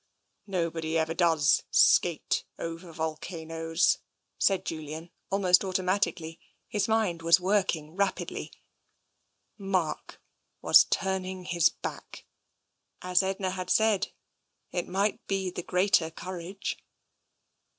"Nobody 0.47 0.97
ever 0.97 1.13
does 1.13 1.61
skate 1.69 2.43
over 2.57 2.91
volcanoes," 2.91 3.99
said 4.39 4.65
Julian, 4.65 5.11
almost 5.29 5.63
automatically. 5.63 6.39
His 6.67 6.87
mind 6.87 7.21
was 7.21 7.39
working 7.39 7.95
rapidly. 7.95 8.51
Mark 9.59 10.19
was 10.59 10.85
turning 10.85 11.45
his 11.45 11.69
back. 11.69 12.25
As 13.03 13.21
Edna 13.21 13.51
had 13.51 13.69
said, 13.69 14.11
it 14.71 14.87
might 14.87 15.23
be 15.27 15.51
the 15.51 15.61
greater 15.61 16.09
courage. 16.09 16.77